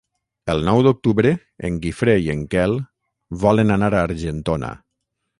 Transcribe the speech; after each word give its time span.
El 0.51 0.61
nou 0.67 0.79
d'octubre 0.85 1.33
en 1.67 1.75
Guifré 1.83 2.15
i 2.27 2.31
en 2.35 2.41
Quel 2.53 2.73
volen 3.43 3.75
anar 3.75 3.91
a 3.91 4.01
Argentona. 4.07 4.71